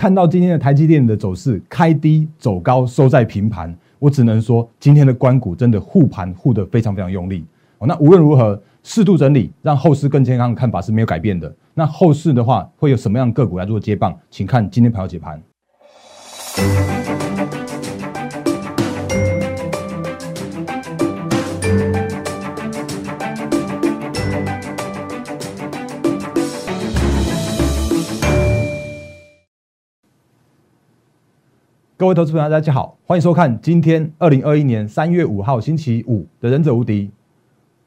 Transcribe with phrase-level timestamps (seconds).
[0.00, 7.44] 看到今天的台积电的走势，开低走高，收在平盘，我只能说今天的关股真的护盘护得非常非常用力。
[7.76, 11.54] 哦，那无论如何，适度整理，让后市更健康的看法是没有改变的。
[11.74, 14.18] 那后市的话，会有什么样个股来做接棒？
[14.30, 15.38] 请看今天盘后解盘。
[32.00, 37.02] 各位投资朋友，大家好，欢迎收看今天二零二一年三月五号星期五的《忍者无敌》，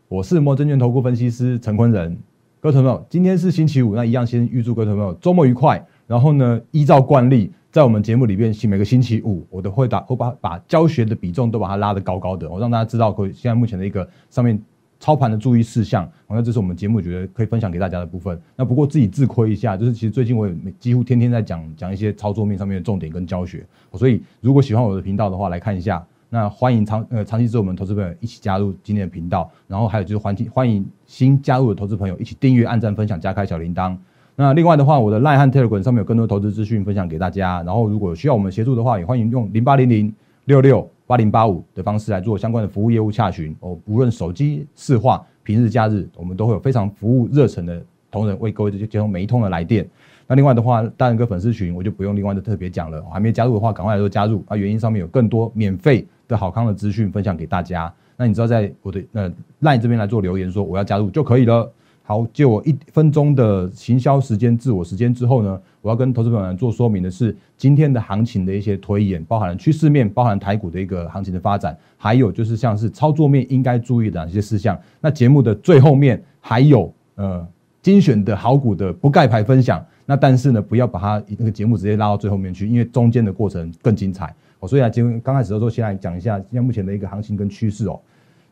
[0.07, 2.15] 我是摩证券投顾分析师陈坤仁。
[2.61, 5.83] 各位朋友，今天是星期五，那一样先预祝各位朋友周末愉快。
[6.05, 14.61] 然后呢，依照惯例，在我们节目里面，每个星期五我都会打，会把把教学的比重都把它拉得高高的，我让大家知道，可现在目前的一个上面。
[15.03, 18.41] 操盘的注意事项，那这是我们节目觉得可以分享给大家的部分。
[18.55, 23.65] 那不过自己自亏一下，就是其实最近我也几乎天天在讲讲一些操作面上面的重点跟教学。
[23.95, 26.01] 所以如果喜欢我的频道的话，来看一下。
[26.29, 29.51] 那欢迎长呃长期支持我们投资朋友一起加入今天的频道。
[29.67, 33.97] 然后还有就是欢迎欢迎新加入的投资朋友一起订阅、按赞、分享、加开小铃铛。
[34.37, 37.61] 那另外的话，我的赖汉 Telegram 上面有更多投资资讯分享给大家。
[37.63, 40.13] 然后如果需要我们协助的话，也欢迎用零八零零
[40.45, 43.55] 六六八零八五的方式来做相关的服务业务洽询。
[43.59, 45.23] 哦，无论手机市话。
[45.43, 49.87] 平日假日，我们都会有非常服务热忱的同仁为各位接通每一通的来电。
[50.25, 53.03] 那另外的话，大人哥粉丝群我就不用另外的特别讲了。
[53.11, 54.41] 还没加入的话，赶快来做加入。
[54.47, 57.93] 啊，原因上面有更多免费的好康的资讯分享给大家。
[58.15, 59.29] 那你知道在我的呃
[59.61, 61.69] LINE 这边来做留言说我要加入就可以了。
[62.05, 74.77] 好，借我一分钟的行销时间、自我时间之后呢，我要跟投资朋友们做说明的是今天的行情的一些推演，包含了趋势面，包含台股的一个行情的发展，还有就是像是操作面应该注意的哪些事项。
[74.99, 77.47] 那节目的最后面还有呃
[77.81, 79.83] 精选的好股的不盖牌分享。
[80.05, 84.35] 那但是呢，不要把它那个节目直接拉到最后面去，因为中间的过程更精彩。
[84.59, 87.97] 我所以啊，节目刚开始的时候，先来讲一下现在目前的一个行情跟趋势哦。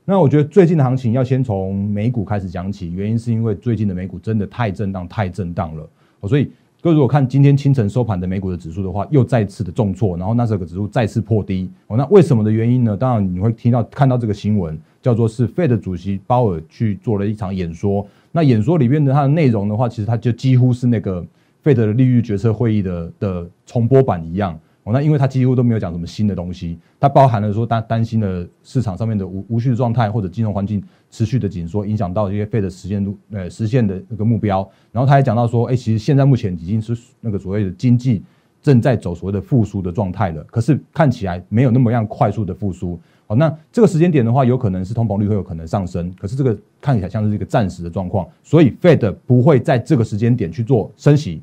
[0.04, 5.88] 那我觉得最近的行情要先从美股开始讲起，原因是因为最近的美股真的太震荡，太震荡了。
[6.28, 6.52] 所以
[6.82, 11.70] 各位如果看今天清晨收盘的美股的指数的话，又再次的重挫，然后那这个指数再次破低。
[11.88, 12.98] 哦，那为什么的原因呢？
[12.98, 18.06] 当然你会听到看到这个新闻，叫做是 Fed 主席鲍尔去做了一场演说。
[18.32, 21.24] 那演说里面的它的内容的话，其实它就几乎是那个
[21.64, 24.60] Fed 的利率决策会议的的重播版一样。
[24.84, 34.68] 哦，那因为它几乎都没有讲什么新的东西，它包含了说担担心的市场上面的无无序的状态，或者金融环境持续的紧缩，影响到这些费的实现度，呃，实现的那个目标。
[34.92, 38.24] 然后他还讲到说，哎，其实现在目前已经是那个所谓的经济
[38.62, 43.00] 正在走所谓的复苏的状态了，可是看起来没有那么样快速的复苏。
[43.28, 51.42] 好，那这个时间点的话，有可能是通膨率会有可能上升，可是这个看起来像是一个暂时的状况，所以 Fed 不会在这个时间点去做升息，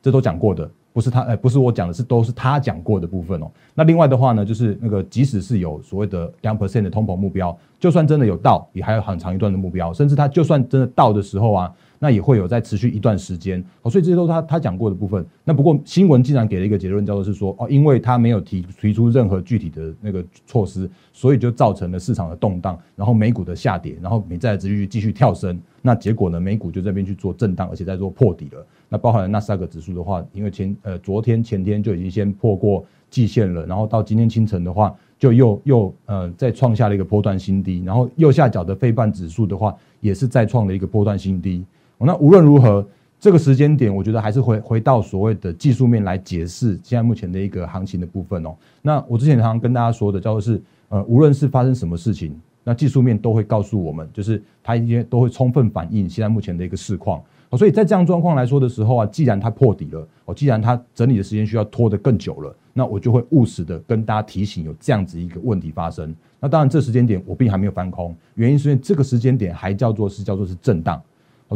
[0.00, 0.70] 这都讲过的。
[0.98, 3.48] 不是他，哎，不是我讲的，是都是他讲过的部分哦。
[3.72, 11.72] 那另外的话呢，就是那个，即使是有所谓的两 percent 的通膨目标，就算真的有到，也还有很长一段的目标，甚至他就算真的到的时候啊。
[11.98, 15.24] 那也会有在持续一段时间，好，所以这些都是他他讲过的部分。
[15.44, 25.60] 那不过新闻竟然给了一个结论，叫做是说哦，因为他没有提提出任何具体的那个措施，所以就造成了市场的动荡，然后美股的下跌，然后美债的值率继续跳升。
[25.82, 28.64] 那结果呢，美股就这边去做震荡，而且在做破底了。
[28.88, 41.64] 那包含了纳斯达克指数的话，因为前呃昨天前天就已经先破过季线了，然后到今天清晨的话，就又又呃再创下了一个波段新低，然后右下角的费半指数的话，也是再创了一个波段新低。
[42.06, 42.86] 那无论如何，
[43.18, 48.54] 这个时间点，我觉得还是回回到所谓的技术面来解释现在目前的一个行情的部分哦。
[48.80, 57.20] 那我之前常常跟大家说的，叫做是呃，无论是发生什么事情，那技术面都会告诉我们，就是它一些都会充分反映现在目前的一个市况。
[57.56, 66.14] 所以在这样状况来说的时候啊，既然它破底了，哦，既然它整理的时间需要拖得更久了，那我就会务实的跟大家提醒有这样子一个问题发生。
[66.38, 71.02] 那当然，这时间点我并还没有翻空，原因是因为这个时间点还叫做是叫做是震荡。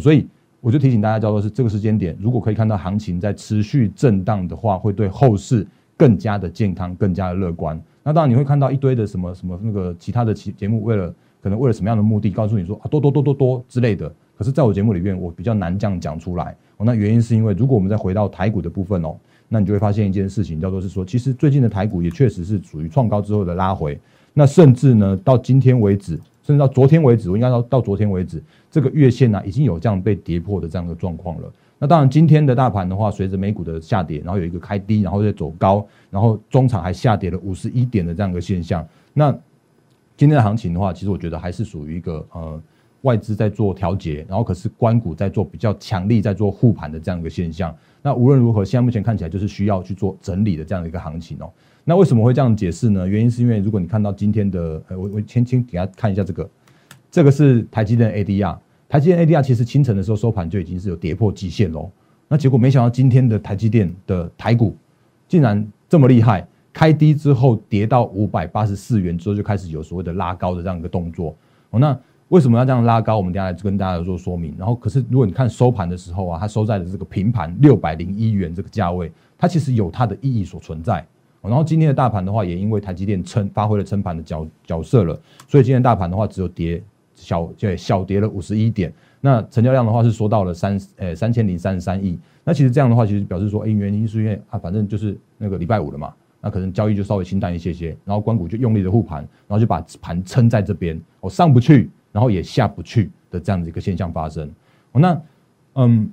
[0.00, 0.26] 所以
[0.60, 5.66] 我就提醒大家，叫做是这个时间点，如果可以看到行情在持续震荡的话，会对后市
[5.96, 7.80] 更加的健康，更加的乐观。
[8.02, 14.12] 那当然你会看到一堆的什么什么那个其他的节节目，为了可能为了什么样的目的，告诉你说啊多多多多多之类的。
[14.36, 16.56] 可是在我节目里面，我比较难这样讲出来。
[16.78, 19.16] 哦，那原因是因为如果我们再回到台股的部分哦，
[19.48, 23.98] 那你就会发现一件事情，叫做是说，其实最近的台股也确实是属于创高之后的拉回。
[24.32, 26.18] 那甚至呢，到今天为止。
[26.42, 31.52] 甚至到昨天为止，我应该到到昨天为止，这个月线呢已经有这样被跌破的这样的状况了。
[31.78, 38.86] 那当然，今天的大盘的话，随着美股的下跌，然后有一个开低，然后再走高，然后中场还下跌了五十一点的这样一个现象。
[39.12, 39.32] 那
[40.16, 42.62] 今天的行情的话，其实我觉得还是属于一个呃
[43.00, 47.74] 外资在做调节，然后可是关股在做比较强力在做护盘的这样一个现象。
[48.00, 51.50] 那无论如何，现在目前看起来就是需要去做整理的这样的一个行情哦。
[51.84, 53.06] 那为什么会这样解释呢？
[53.06, 56.48] 原因是因为如果你看到今天的，呃，我我先先给大家看一下这个，
[57.10, 58.56] 这个是台积电 ADR，
[58.88, 61.90] 台积电 ADR 其实清晨的时候收盘就已经是有跌破极限喽。
[62.28, 64.76] 那结果没想到今天的台积电的台股
[65.26, 71.34] 竟然这么厉害，开低之后跌到五百八十四元之后就开始有所谓的拉高的这样一个动作
[71.70, 71.80] 哦。
[71.80, 71.98] 那
[72.28, 73.16] 为什么要这样拉高？
[73.16, 74.54] 我们等下来跟大家做说明。
[74.56, 81.04] 然后可是如果你看收盘的时候啊，它收在的这个平盘六百零一元这个价位，它其实有它的意义所存在。
[81.42, 85.18] 然后今天的大盘的话，也因为台积电撑发挥了撑盘的角角色了，
[85.48, 86.82] 所以今天大盘的话只有跌
[87.14, 88.92] 小对小跌了五十一点。
[89.20, 92.18] 那成交量的话是说到了三呃三千零三十三亿。
[92.44, 99.18] 那其实这样的话，其实表示说，哎，原因是因为啊，反正就是那个礼拜五了嘛，那可能交易就稍微清淡一些些，然后关谷就用力的护盘，
[99.48, 104.48] 然后就把盘撑在这边，哦上不去，然后也下不去的这样的一个现象发生。
[104.92, 105.20] 那
[105.74, 106.10] 嗯。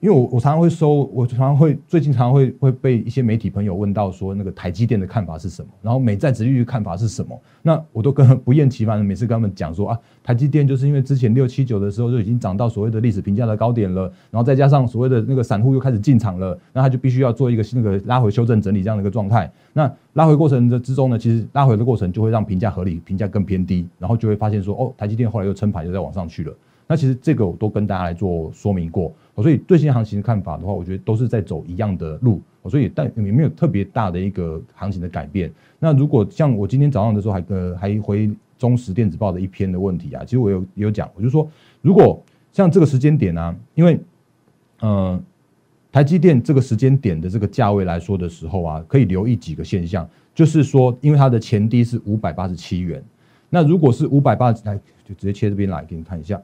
[0.00, 26.54] 因为我我常常会收，我常常会最近常常会会被一些媒体朋友问到说那个台积电的看法是什么，然后美债殖利率看法是什么，那我都跟不厌其烦的每次跟他们讲说啊，台积电就是因为之前六七九的时候就已经涨到所谓的历史评价的高点了，然后再加上所谓的那个散户又开始进场了，那他就必须要做一个那个拉回修正整理这样的一个状态，那拉回过程的之中呢，其实拉回的过程就会让评价合理，评价更偏低，然后就会发现说哦，台积电后来又撑盘又再往上去了。
[26.86, 35.52] 那其实这个我都跟大家来做说明过，所以最新行情的看法的话，我觉得都是在走一样的路，所以但也没有特别大的一个行情的改变。
[35.78, 41.48] 那如果像我今天早上的时候还呃还回中时电子报的一篇的问题啊，其实我有有讲，我就说
[41.80, 42.22] 如果
[42.52, 43.98] 像这个时间点呢，因为
[44.80, 45.20] 呃
[45.92, 53.02] 台积电这个时间点的这个价位来说的时候啊，可以留意几个现象，就是说因为它的前低是五百八十七元，
[53.48, 56.40] 那如果是五百八十来就直接切这边来给你看一下。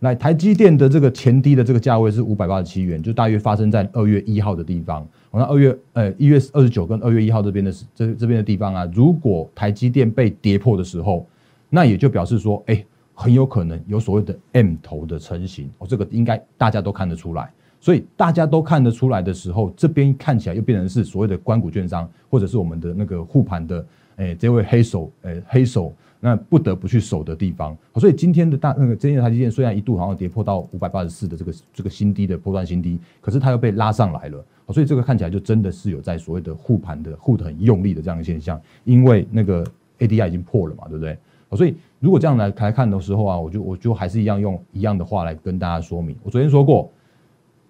[0.00, 5.04] 来，台积电的这个前低的这个价位是五百八十七元，就大约发生在二月一号的地方。
[5.32, 11.26] 那二月呃一月二十九跟二月一号这边的这这边的地方啊，如果台积电被跌破的时候，
[11.68, 15.68] 那也就表示说，哎，很有可能有所谓的 M 头的成型。
[15.78, 17.50] 哦，这个应该大家都看得出来。
[17.80, 23.86] 所以大家都看得出来的时候，这边看起来又变成是所谓的关谷券商，或者是我们的那个护盘的，
[24.16, 25.92] 哎，这位黑手，哎，黑手。
[26.20, 39.64] 那不得不去守的地方，所以今天的大那个今天的台积电虽然一度好像跌破到五百八十四的这个这个新低的波段新低，可是它又被拉上来了，所以这个看起来就真的是有在所谓的护盘的护的很用力的这样的现象，因为那个
[40.00, 41.16] ADR 已经破了嘛，对不对？
[41.56, 46.16] 所以如果这样来来看的时候啊，我就我就还是一样用一样的话来跟大家说明。
[46.24, 46.90] 我昨天说过，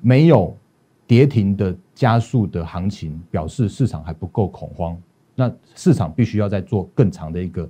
[0.01, 0.57] 没有
[1.07, 4.97] 跌停的加速的行情，表示市场还不够恐慌，
[5.35, 7.69] 那市场必须要再做更长的一个。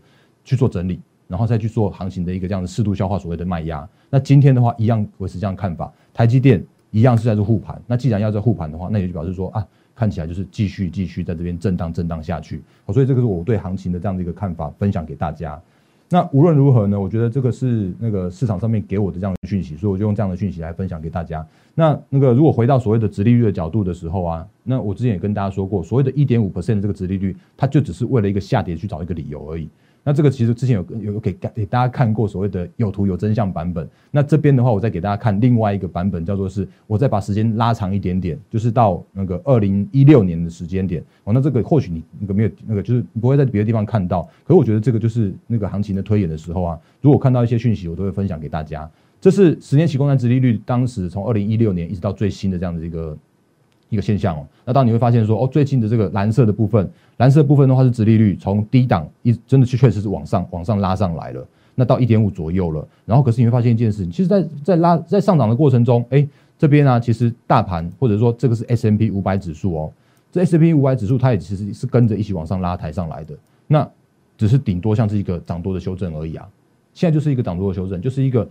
[0.49, 3.87] 去做整理，然后再去做行情的一个这样的适度消化，所谓的卖压。
[4.09, 7.79] 那今天的话，一样维持这样看法，台积电一样是在做护盘。
[7.87, 12.63] 那既然要在护盘的话，那也就表示说啊，看起来就是继续继续在这边震荡震荡下去。
[12.87, 15.61] 所以这个是我对行情的这样的一个看法，分享给大家。
[16.11, 21.47] 那无论如何呢，我觉得这个是那个市场上面给我的这样的讯息，所以我就用这样的讯息来分享给大家。
[21.75, 29.69] 那那个如果回到所谓的直利率的角度的时候啊，那我之前也跟大家说过，所谓的一点五 percent 的这个直利率，它就只是为了一个下跌去找一个理由而已。
[30.09, 33.87] 那这个其实之前有有给给大家看过所谓的有图有真相版本。
[34.11, 41.05] 那这边的话，我再给大家看另外一个版本，叫做是我再把时间拉长一点点，就是到那个二零一六年的时间点。
[41.25, 44.23] 哦，那这个或许你那个没有那个，就是不会在别的地方看到。
[44.47, 48.91] 可是我觉得这个就是那个行情的推演的时候啊，如果看到一些讯息，我都会分享给大家。
[49.21, 53.15] 这是十年期公债殖利率，当时从二零一六年一直到最新的这样的一个。
[53.89, 62.87] 一个现象哦，那当你会发现说哦，最近的这个蓝色的部分，蓝色部分的话是殖利率从低档一真的确确实是往上往上拉上来了，那到一点五左右了。
[63.07, 66.27] 然后可是你会发现一件事情，其实，在在拉在上涨的过程中，哎，
[66.59, 69.93] 这边呢，其实大盘或者说这个是 S M P 五百指数哦，
[70.31, 73.35] 这 S M P 五百指数它也其实是跟着一起往上拉抬上来的，
[73.67, 73.89] 那
[74.37, 76.47] 只是顶多像是一个涨多的修正而已啊。
[76.93, 78.47] 现在就是一个涨多的修正，就是一个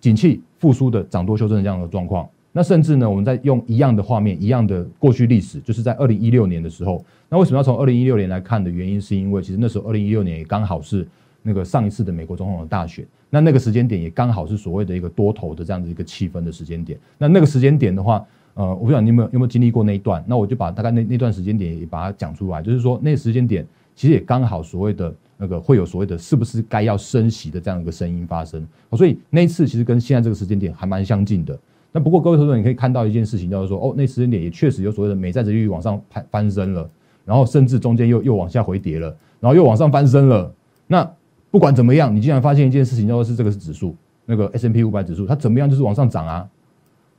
[0.00, 2.28] 景气复苏的涨多修正的这样的状况。
[2.52, 7.02] 那甚至呢，我们在用一样的画面，一样的过去历史，就是在二零一六年的时候。
[7.30, 11.08] 那为什么要从二零一六年来看的原因，是因为其实那时候二零一六年也刚好是
[11.42, 13.06] 那个上一次的美国总统的大选。
[13.30, 16.98] 那那个时间点也刚好是所谓的一个多头的这样子一个气氛的时间点。
[17.16, 20.22] 那那个时间点的话，呃，我不知道你有没有有没有经历过那一段。
[20.26, 23.66] 那我就把大概那那段时间点也把它讲出来，就是说那时间点
[23.96, 28.68] 其实也刚好所谓的那个会有所谓的是不是该要升息的这样一个声音发生。
[28.92, 31.58] 所以那一次其实跟现在这个时间点还蛮相近的。
[31.92, 36.88] 那不过各位投资者，你可以看到一件事情，就是说，哦，那时间点也确实有所谓的美债值利率往上攀翻身了，
[37.24, 40.52] 然后甚至中间又又往下回跌了，然后又往上翻身了。
[40.86, 41.08] 那
[41.50, 43.94] 不管怎么样，你竟然发现一件事情，就是这个是指数，
[44.24, 46.48] 那个 S M P 五百指数，它怎么样就是往上涨啊。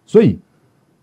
[0.05, 0.39] 所以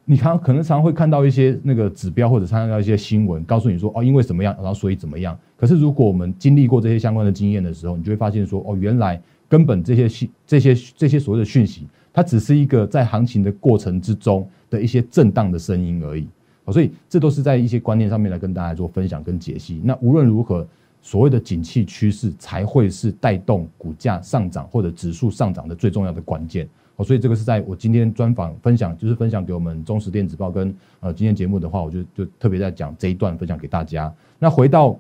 [0.05, 5.39] 你看，可能常会看到一些那个指标，或者看到一些新闻，告诉你说哦，因为怎么样，然后所以怎么样。
[5.57, 16.27] 可是如果我们经历过这些相关的经验的时候，你就会发现说哦，原来根本这些讯、这些这些所谓的讯息，它只是一个在行情的过程之中的一些震荡的声音而已。
[16.73, 19.81] 所以这都是在一些观念上面来跟大家做分享跟解析。
[19.83, 20.65] 那无论如何，
[21.03, 26.69] 所谓的景气趋势才会是带动股价上涨或者指数上涨的最重要的关键。
[26.95, 34.13] 哦，所以这个是在我今天专访分享，就是分享给我们中实电子报跟呃今天节目的话，我就就特别在讲这一段分享给大家。
[34.39, 34.97] 那回到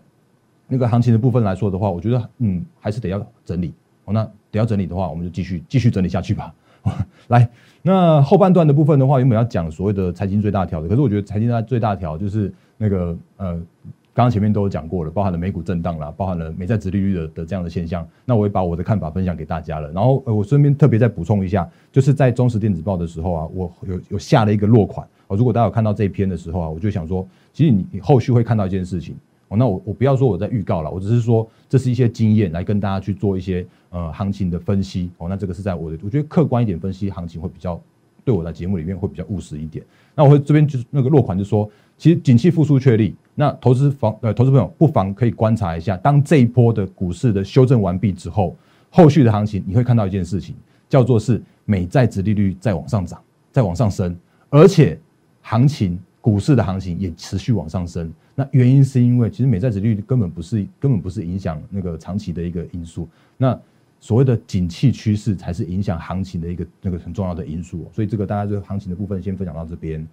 [0.67, 3.73] 那个行情的部分来说的话，我觉得嗯还是得要整理。
[4.07, 6.52] 哦，那得要整理的话，我们就继续继续整理下去吧。
[7.29, 7.49] 来，
[7.83, 13.53] 那后半段的部分的话，原本要讲所谓的财经最大条的，可是我觉得财经最大条就是那个呃，
[14.13, 18.07] 刚刚前面都有讲过了，包含了美股震荡啦，包含了美债殖利率的的这样的现象。
[18.25, 19.91] 那我也把我的看法分享给大家了。
[19.93, 25.07] 然后呃，我顺便特别再补充一下，就是在中时电子报的时候啊，我有有下了一个落款。
[25.29, 29.15] 哦，如果大家有看到这一篇的时候啊，我就想说，其实你你后续会看到一件事情。
[29.50, 35.11] 哦，那我我不要说我在预告了，我只是说这是一些经验来跟大家去做一些呃行情的分析。
[35.19, 37.78] 哦，那这个是在我的，我觉得客观一点分析行情会比较
[38.25, 39.85] 对我的节目里面会比较务实一点。
[40.14, 48.54] 那我会这边就是那个落款就说，其实景气复苏确立，那投资房呃投资朋友不妨可以观察一下，当这一波的股市的修正完毕之后，
[48.88, 50.54] 后续的行情你会看到一件事情，
[50.88, 54.16] 叫做是美债值利率在往上涨，在往上升，
[54.49, 54.97] 而且
[55.42, 55.99] 行情。
[56.21, 63.59] 股市的行情也持续往上升，那原因是因为其实美债殖率根本不是根本不是影响那个长期的一个因素，那
[64.00, 67.87] 所谓的景气趋势才是影响行情的一个那个很重要的因素。
[67.93, 70.07] 所以这个大家这个行情的部分先分享到这边。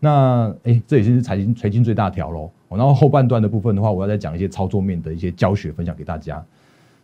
[0.00, 2.50] 那哎，这已经是财经财经最大条喽。
[2.68, 6.44] 然后后半段的部分的话，我要再讲一些操作面的一些教学分享给大家。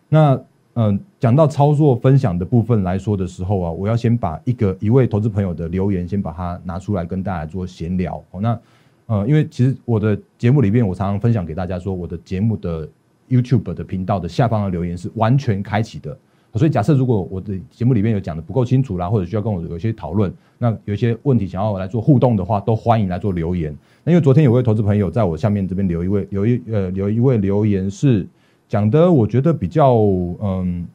[0.09, 0.39] 那
[0.75, 8.23] 嗯，讲到操作分享的部分来说的时候啊，我要先把一个一位投资朋友的留言先把它拿出来跟大家做闲聊。
[8.31, 8.61] 哦，那
[9.07, 12.89] 呃，因为其实我的节目里面，我常常分享给大家说，我的节目的
[13.29, 16.17] YouTube 的频道的下方的留言是完全开启的。
[16.55, 23.77] 所以假设如果我的节目里面有讲的不够清楚啦，或者需要跟我有一些讨论，那有一些问题想要我来做互动的话，都欢迎来做留言。
[24.05, 28.25] 那因为昨天有位投资朋友在我下面这边留一位，留一呃留一位留言是。
[28.71, 29.95] 讲的我觉得比较
[30.41, 30.87] 嗯，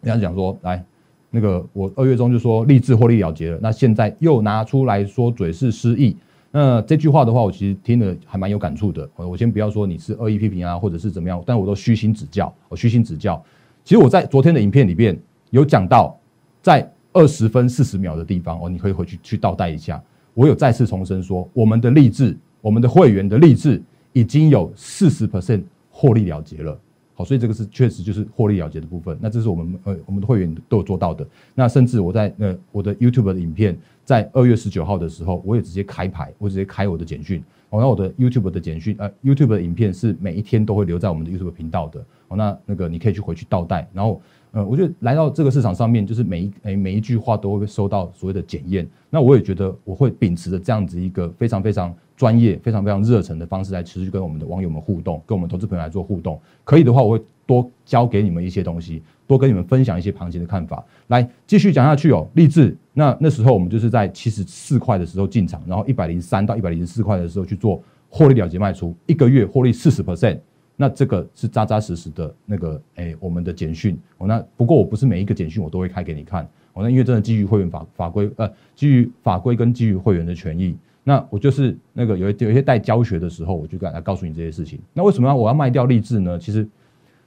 [0.00, 0.82] 人家讲说来
[1.30, 6.16] 那个我二月中就说立志获利了结了，那现在又拿出来说嘴是失意，
[6.50, 9.06] 那这句话的话我其实听了还蛮有感触的。
[9.14, 13.42] 我先不要说你是恶意批评啊，或者是怎么样，但我都虚心指教，我虚心指教。
[13.84, 15.18] 其实我在昨天的影片里面
[15.50, 16.18] 有讲到，
[16.62, 20.02] 在二十分四十秒的地方哦，你可以回去去倒带一下，
[20.32, 23.82] 我有再次重申说，我们的励志，我们的会员的励志
[24.14, 26.78] 已经有四十 percent 获利了结了。
[27.14, 29.16] 好，所以这个是确实就是获利了结的部分。
[29.20, 31.26] 那这是我们呃我们的会员都有做到的。
[31.54, 37.42] 那甚至我在呃我的 YouTube 的影片，在二月十九号的时候，我也直接开牌，我直接开我的简讯。
[37.70, 42.00] 哦，那我的 YouTube 的简讯呃 YouTube 的影片是每一天都会留在我们的 YouTube 频道的。
[42.28, 43.86] 哦，那那个你可以去回去倒带。
[43.92, 44.20] 然后
[44.52, 48.88] 呃，我觉得来到这个市场上面，就是每一诶每一句话都会收到所谓的检验。
[49.10, 51.94] 那我也觉得我会秉持着这样子一个非常非常。
[52.22, 56.40] 专业非常非常热忱的方式来持续跟我们的网友们互动，跟我们投资朋友来做互动。
[56.62, 60.84] 可以的话，我会多教给你们一些东西，多跟你们分享一些行情的看法。
[61.08, 62.76] 来继续讲下去哦，励志。
[62.92, 70.38] 那那时候我们就是在七十四块的时候进场，然后一百零三到一百零四块的时候去做获利了结卖出，一个月获利四十 percent。
[70.76, 73.98] 那这个是扎扎实实的那个诶，我们的简讯。
[74.18, 76.44] 哦，那不过我不是每一个简讯我都会开给你看。
[76.74, 80.76] 哦，那因为真的基于会员法法规，呃，基于法规跟基于会员的权益。
[81.04, 84.78] 那我就是那个有有一些带教学的时候，我就敢来告诉你这些事情。
[84.92, 86.38] 那为什么我要卖掉励志呢？
[86.38, 86.68] 其实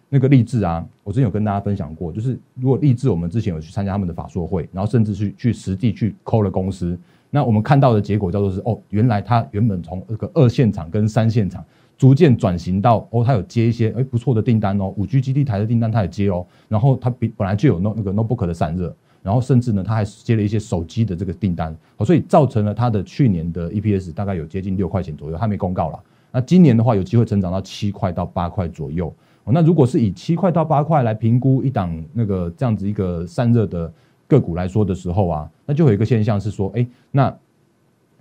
[0.08, 6.98] 那个励志啊，我之前有跟大家分享过，就是如果励志，我们之前有去参加他们的法说会，然后甚至去去实地去抠了公司，
[7.30, 11.62] 那我们看到的结果叫做是哦，原来他原本从那个二线厂跟三线厂
[11.98, 18.96] 逐渐转型到哦，他有接一些哎不错的订单哦，五 G 基地台的订单他也接哦，然后他比本来就有那那个 notebook 的散热。
[19.26, 26.00] 然后甚至呢，他还接了一些手机的这个订单，所以造成了他的去年的 EPS 大概有接近六块钱左右，还没公告了。
[26.32, 29.12] 那今年的话，有机会成长到七块到八块左右。
[29.46, 33.92] 那如果是以七块到八块来评估一档那个这样子一个散热的
[34.28, 37.36] 个股来说的时候啊，那就有一个现象是说，哎，那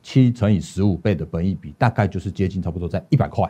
[0.03, 3.47] 七乘以十五倍的本益比，大概就是接近差不多在一百块。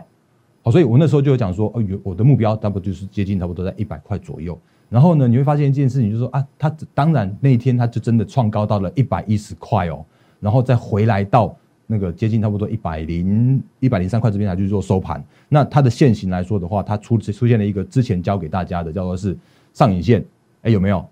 [0.62, 4.58] 好，所以我那时候就有讲说，哦，我的目标差不多就是接近差不多在一百块左右。
[4.94, 10.04] 然后呢，你会发现一件事情，就是说啊，它当然那一天它就真的创高到了一百一十块哦，
[10.38, 11.52] 然后再回来到
[11.88, 15.20] 那个接近差不多一百零一百零三块这边来去做收盘。
[15.48, 19.36] 那它的线形来说的话，它出出现了一个之前教给大家的叫做是
[19.72, 20.24] 上影线，
[20.62, 21.04] 哎，有没有？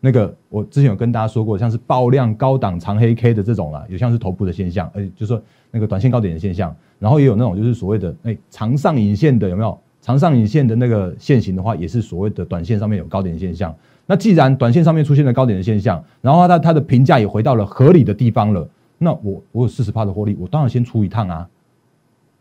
[0.00, 5.40] 那个我之前有跟大家说过，像是爆量高档长黑 K 的这种啊，有像是头部的现象，哎，就是说
[5.70, 9.78] 那个短线高点的现象，然后也有那种就是所谓的哎长上影线的有没有？
[10.00, 13.74] 长上影线的那个线型的话，也是所谓的短线上面有高点现象。
[14.06, 21.48] 那既然短线上面出现了高点的现象，然后它它的评价也回到了合理的地方了，那我我有四十趴的获利，我当然先出一趟啊。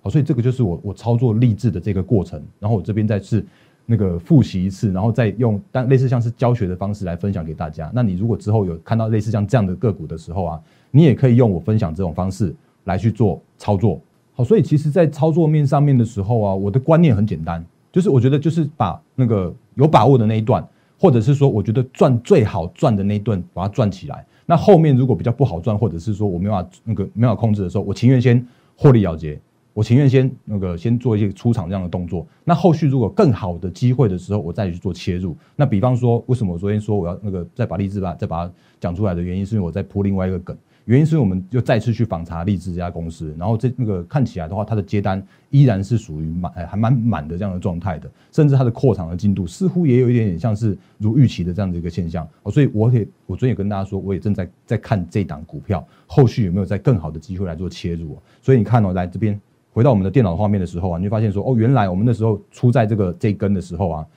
[0.01, 3.45] 好，所以这个就是我我操作励志的这个过程，然后我这边再次。
[3.89, 7.89] 那个复习一次，然后再用但类似像是教学的方式来分享给大家。
[7.95, 10.61] 那你如果之后有看到类似像这样的个股的时候啊，
[10.91, 14.01] 你也可以用我分享这种方式来去做操作。
[14.37, 20.63] 好，所以其实，在操作面上面的时候啊，我的观念很简单，就是我觉得就是把那个有把握的那一段，
[20.99, 24.23] 或者是说我觉得赚最好赚的那一段，把它赚起来。
[24.45, 29.39] 那后面如果比较不好赚，或者是说我没法那个没法控制的时候，我情愿先获利了结。
[29.73, 35.35] 我情愿先那个先做一些出场这样的动作，那后续如果更好的机会的时候，我再去做切入。
[35.55, 40.55] 那比方说，为什么我昨天说我要那个再把励志吧再把它讲出来的原因，是因为我在铺另外一个梗。
[40.87, 52.27] 原因是我们又再次去访查励志这家公司，然后这那个看起来的话，它的接单依然是属于满还蛮满的这样的状态的，甚至它的扩场的进度似乎也有一点点像是如预期的这样的一个现象。
[52.43, 58.17] 哦，所以我也我昨天也跟大家说，我也正在在看这档股票后续有没有在更好的机会来做切入。
[58.41, 59.39] 所以你看哦，来这边。
[59.73, 64.07] 回到我们的电脑画面的时候啊，你就发现说，哦，原来我们那时候出在这个这根的时候啊，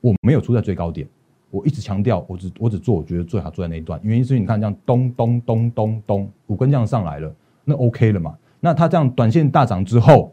[0.00, 1.06] 我没有出在最高点。
[1.50, 4.00] 我一直强调，我只我只做我觉得最好做在那一段。
[4.02, 8.34] 原因是因为你看这样咚咚咚咚咚五根这样上来了，那 OK 了嘛？
[8.60, 10.32] 那它这样短线大涨之后，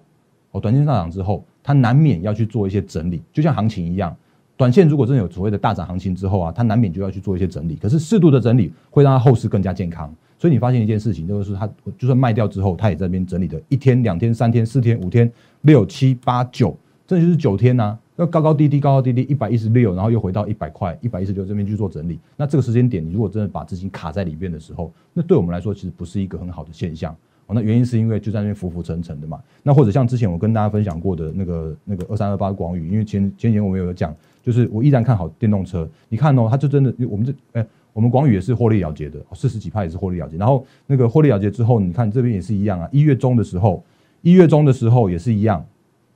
[0.52, 4.16] 哦，短线大涨之后，它难免要去做一些整理，就像行情一样。
[4.56, 7.76] 短线如果真的有所谓的大涨行情之后啊，它难免就要去做一些整理。
[7.76, 10.14] 可是适度的整理会让它后市更加健康。
[10.40, 15.32] 所以你发现一件事情，就是它就算卖掉之后，它也在那边整理的，一天、两天、三天、四天、五天、
[15.62, 17.98] 六七八九，这就是九天呐。
[18.18, 22.20] 那高高低低，高高低低，一百一十六，然后又回到一百块，一百一十六这边去做整理。
[22.36, 27.16] 那这个时间点，你如果真的把资金卡在里面的时候，那对我们来说其实不是一个很好的现象。
[27.46, 29.40] 哦，那原因是因为就在那浮浮沉沉的嘛。
[29.64, 35.88] 那或者像之前我跟大家分享过的那个那个二三二八广宇，因为前前年我们有讲，就是我依然看好电动车。
[36.10, 37.66] 你看哦，它就真的，我们这哎。
[37.94, 40.38] 我们广宇也是获利了结的，四十几派也是获利了结。
[40.38, 42.88] 然后那个获利了结之后，你看这边也是一样啊。
[42.92, 43.84] 一月中的时候，
[44.22, 45.66] 一月中的时候也是一样，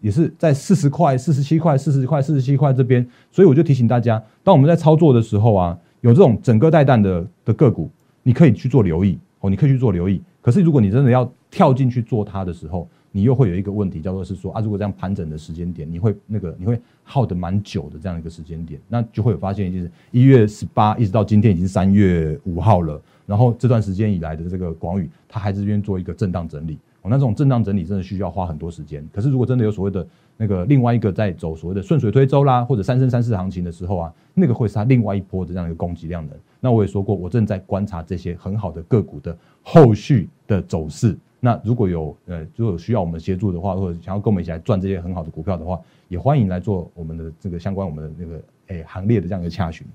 [0.02, 3.08] 也是在四十块、四十七块、四十块、四十七块这边。
[3.32, 7.90] 所以我就提醒大家，当我们在操作的时候啊，有这种整个带弹的的个股，
[8.24, 10.22] 你可以去做留意哦，你可以去做留意。
[10.42, 29.08] 可是如果你真的要跳进去做它的时候，你又会有一个问题，叫做是说啊，如果这样盘整的时间点，你会那个你会耗得蛮久的这样一个时间点，那就会有发现，就是一月十八一直到今天已经三月五号了，然后这段时间以来的这个广宇，它还是这边做一个震荡整理，哦，那这种震荡整理真的需要花很多时间。
[29.12, 30.06] 可是如果真的有所谓的
[30.38, 36.38] 那个另外一个在走所谓的顺水推舟啦，或者三升三四行情的时候啊，那个会是它另外一波的这样一个供给量能。
[36.60, 41.18] 那我也说过，我正在观察这些很好的个股的后续的走势。
[41.40, 49.88] 那如果有呃，如果有需要我们协助的话，或者想要跟我们一起来赚这些很好的股票的话，也欢迎来做我们的这个相关我们的那个诶行列的这样一个洽询。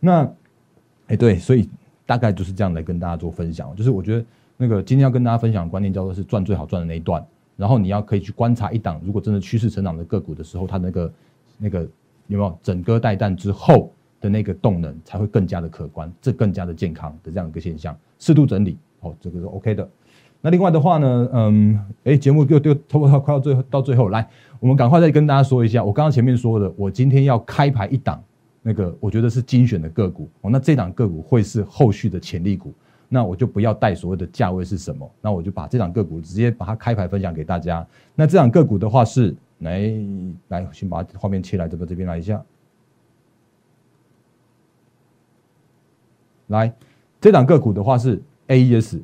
[0.00, 0.28] 那
[1.06, 1.68] 诶对，所以
[2.04, 3.72] 大概就是这样来跟大家做分享。
[3.76, 4.24] 就是我觉得
[4.62, 11.12] 那个今天要跟大家分享的观念叫做是赚最好赚的那一段，然后你要可以去观察一档，如果真的趋势成长的个股的时候，它那个
[11.58, 11.80] 那个
[12.28, 17.96] 有没有整个带弹之后的那个动能才会更加的可观，这更加的健康的这样一个现象。
[18.20, 19.88] 适度整理哦，这个是 OK 的。
[20.40, 24.28] 那另外的话呢，嗯，哎，节目又又差不多快到最后，到最后来，
[24.60, 28.22] 我们赶快再跟大家说一下，我刚刚前面说的，我今天要开牌一档，
[28.62, 32.72] 那个我觉得是精选的个股哦，那这档个股会是后续的潜力股，
[33.14, 37.86] 那我就不要带所谓的价位是什么，那我就把这档个股直接把它开牌分享给大家。
[38.14, 39.92] 那这档个股的话是，来
[40.48, 42.42] 来，先把画面切来这个这边来一下，
[46.46, 46.72] 来，
[47.20, 49.02] 这档个股的话是 AES。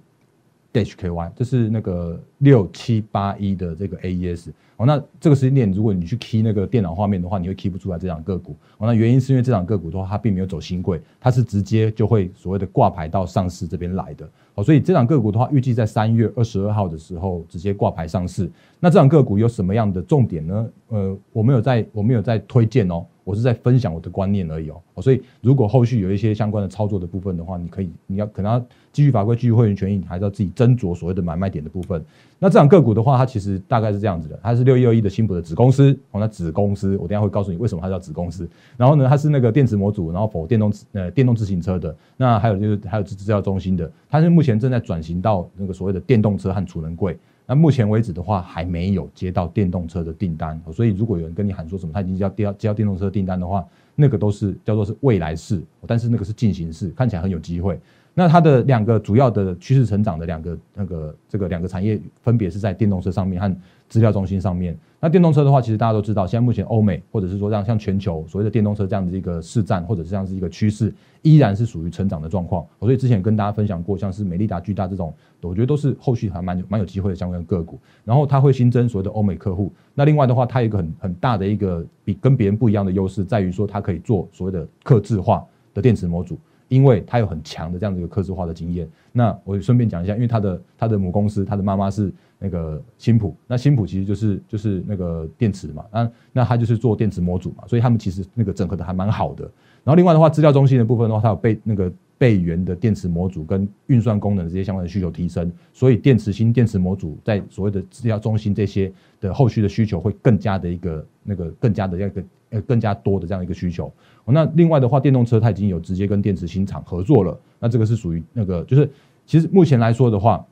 [0.70, 8.86] HKY，这是那个六七八一的这个 AES 哦，那这个时间点，如果你去 key 那个电脑画面的话，你会 key 不出来这档个股哦。
[8.86, 14.62] 那原因是因为这档个股的话，它并没有走新贵，它是直接就会所谓的挂牌到上市这边来的哦。
[14.62, 18.48] 所以这档个股的话，预计在三月二十二号的时候直接挂牌上市。
[18.78, 20.68] 那这档个股有什么样的重点呢？
[20.90, 23.04] 呃，我没有在，我没有在推荐哦。
[23.28, 32.02] 我是在分享我的观念而已哦，所以如果后续有一些相关的操作的部分的话，你可以你要可能要基于法规、基于会员权益，你还是要自己斟酌所谓的买卖点的部分。
[32.38, 38.48] 那这档个股的话，它其实大概是这样子的，它是六一二一的新普的子公司哦，那子公司我等下会告诉你为什么它叫子公司。
[38.78, 41.94] 然后呢，它是那个电池模组，然后否电动呃电动自行车的。
[42.16, 47.14] 那还有就是还有制制造中心的，它是目前正在转型到那个所谓的电动车和储能柜。
[47.48, 57.80] 那目前为止的话，还没有接到电动车的订单，所以如果有人跟你喊说什么他已经接到接到电动车订单的话，那个都是叫做是未来式，但是那个是进行式，看起来很有机会。
[58.12, 63.56] 那它的两个主要的趋势成长的两个那个这个两个产业，分别是在电动车上面和
[63.88, 64.76] 资料中心上面。
[65.00, 72.66] 那电动车的话，其实大家都知道，现在目前欧美或者是说像像全球所谓的电动车这样子一个市占，或者是这样子一个趋势，依然是属于成长的状况。
[72.80, 77.78] 所以之前跟大家分享过，像是美利达、巨大这种，我觉得都是后续还蛮蛮有机会的相关个股。
[78.04, 79.72] 然后它会新增所谓的欧美客户。
[79.94, 86.36] 那另外的话，它有一个很很大的一个比跟别人不一样的优势，在于说它可以做所谓的刻制化的电池模组。
[86.66, 99.44] 因为它有很强的这样的一个科技化的经验，那我顺便讲一下，因为它的它的母公司，它的妈妈是那个新普，那新普其实就是就是那个电池嘛，那那它就是做电池模组嘛，所以他们其实那个整合的还蛮好的。
[99.84, 113.92] 然后另外的话，资料中心的部分的话，它有备那个备源的电池模组跟运算功能这些相关的需求提升，所以电池芯、电池模组在所谓的资料中心这些的后续的需求会更加的一个那个更加的一个呃更加多的这样一个需求。
[114.26, 117.40] 那另外的话，电动车它已经有直接跟电池新厂合作了。
[117.58, 118.88] 那这个是属于那个，就是
[119.24, 120.44] 其实目前来说的话，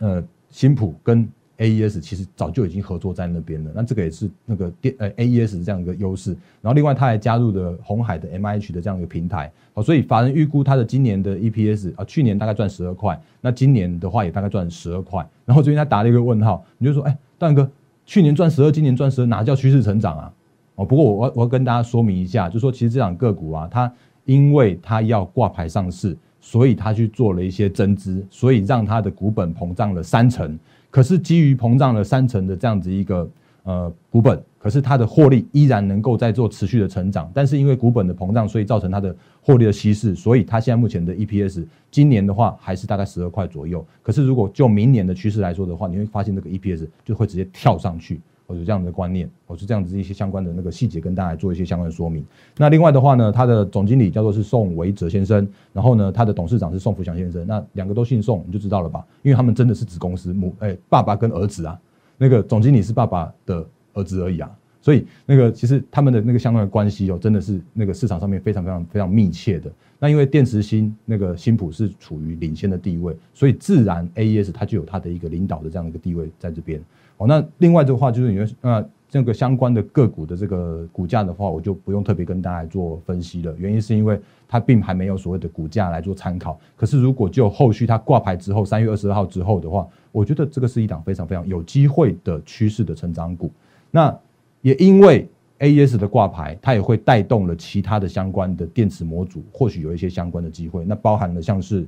[0.00, 3.70] 呃，新普跟 AES 其实早就已经合作在那边了。
[3.74, 6.30] 那这个也是那个电呃 AES 这样一个优势。
[6.62, 9.52] 然后另外它还加入了红海的 MIH 的这样一个平台。
[9.74, 15.26] 好，所以法人预估它的今年的 EPS 啊，去年大概赚十二块，那今年的话也大概赚十二块。
[15.44, 17.70] 然后最近他打了一个问号，你就说，哎，大哥，
[18.06, 20.32] 去年赚十二，今年赚十二，哪叫趋势成长啊？
[20.76, 23.92] 哦，不过我我我要跟大家说明一下，就说其实这档个股啊，它
[24.24, 30.58] 因为它要挂牌上市，所以他去做了一些增资，所以让他的股本膨胀了三成。
[30.90, 33.30] 可是基于膨胀了三成的这样子一个
[33.62, 37.30] 呃股本，可是它的获利依然能够在做持续的成长。
[37.32, 43.86] 但是因为股本的膨胀，所以造成它的获利的稀释，所以它现在目前的 EPS 今年的话还是大概十二块左右。
[44.02, 48.20] 可是如果就明年的趋势来说的话，你会发现这个 EPS 就会直接跳上去。
[48.50, 52.24] 我有这样的观念，我是这样子一些相关的那个细节跟大家做一些相关的说明。
[52.56, 57.46] 那另外的话呢，他的总经理叫做是宋维哲先生，然后呢，他的董事长是宋福祥先生。
[57.46, 59.06] 那两个都姓宋，你就知道了吧？
[59.22, 61.80] 因为他们真的是子公司母，哎，爸爸跟儿子啊，
[62.18, 64.50] 那个总经理是爸爸的儿子而已啊。
[64.82, 69.70] 所以那个其实他们的那个相关的关系哦，真的是那个市场上面非常非常非常密切的。
[70.00, 76.82] 那因为电池芯那个新普是处于领先的地位，所以自然 AES 它就有它的一个领导的这样的一个地位在这边。
[77.20, 83.54] 哦，那另外的话就是，你呃这个相关的个股的这个股价的话，我就不用特别跟大家做分析了。
[83.58, 86.58] 原因是因为它并还没有所谓的股价来做参考。
[86.78, 93.52] 可是如果就后续它挂牌之后，三月二十二号之后的话，我觉得这个是一档非常非常有机会的趋势的成长股。
[93.90, 94.16] 那
[94.62, 95.28] 也因为
[95.58, 100.86] AES 的挂牌，它也会带动了其他的相关的电池模组，或许有一些相关的机会。
[100.86, 101.86] 那包含了像是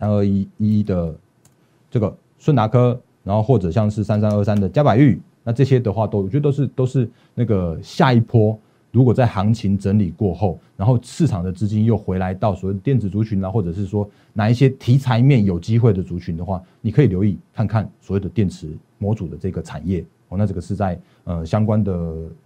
[0.00, 1.14] 三二一一的
[1.88, 3.00] 这个顺达科。
[3.28, 8.58] 然后或者像是三三二三的嘉百玉，那这些的话都我觉得都是都是那个下一波，
[8.90, 20.02] 如果在行情整理过后，然后市场的资金又回来到所谓电子族群啊，或者是说哪一些题材面有机会的族群的话，你可以留意看看所谓的电池模组的这个产业。
[20.30, 21.92] 哦，那这个是在呃相关的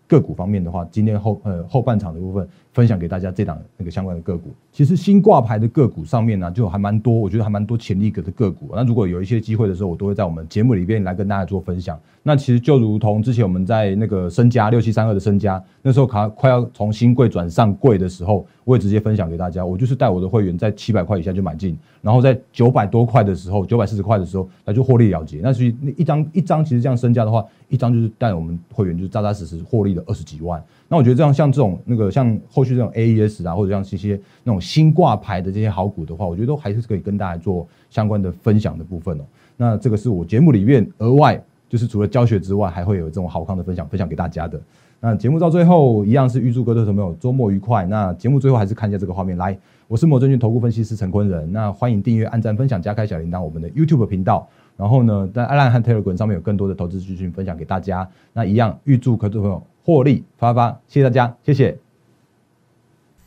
[0.08, 4.50] 个股方面的话，今天后呃后半场的部分分享给大家这档那个相关的个股。
[4.72, 8.70] 其实新挂牌的个股上面呢，就还蛮多，我觉得还蛮多潜力股的个股。
[8.74, 11.98] 那如果有一些机会的时候，我都会在我们节目里边来跟大家做分享。
[12.24, 19.64] 那其实就如同之前我们在那个身家六七三二的身家，那时候卡快要从新贵转上贵的时候，我也直接分享给大家。
[19.64, 25.40] 我就是带我的会员在七百块以下就买进，然后在九百多块的时候，九百四十块的时候，那就获利了结。
[25.42, 27.44] 那所以那一张一张，其实这样身家的话。
[27.68, 39.24] 一张就是带我们会员就扎扎实实获利了二十几万，那我觉得这样像这种那个像后续这种 AES 啊，或者像这些那种新挂牌的这些好股的话，我觉得都还是可以跟大家做相关的分享的部分哦。
[39.56, 44.60] 那这个是我节目里面额外就是除了教学之外，还会有这种好康的分享分享给大家的。
[45.04, 47.84] 那节目到最后一样是预祝各位朋友周末愉快。
[47.86, 49.58] 那节目最后还是看一下这个画面，来，
[49.88, 51.52] 我是摩证券投顾分析师陈坤仁。
[51.52, 54.48] 那欢迎订阅、按赞、分享、加开小铃铛，我们的 YouTube 频道。
[54.76, 58.08] 然后呢，在阿兰和 Telegram 上面有更多的投资资讯分享给大家。
[58.32, 61.78] 那一样，预祝客户朋友获利发发，谢谢大家，谢谢。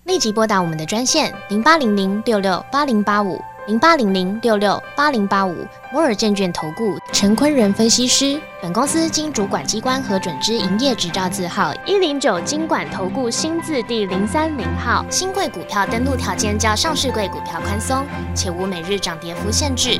[0.06, 5.56] 立即拨打我们的专线零八零零六六八零八五零八零零六六八零八五
[5.92, 8.40] 摩尔证券投顾陈坤仁分析师。
[8.62, 15.04] 本公司经主管机关核准之营业执照字号一零九金管投顾新字第零三零号。
[15.10, 18.06] 新贵股票登录条件较上市贵股票宽松，
[18.36, 20.00] 且无每日涨跌幅限制。